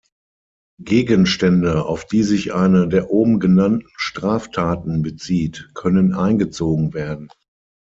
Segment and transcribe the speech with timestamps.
[0.81, 7.29] Gegenstände, auf die sich eine der oben genannten Straftaten bezieht, können eingezogen werden.